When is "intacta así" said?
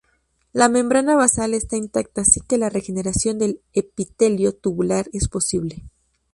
1.77-2.41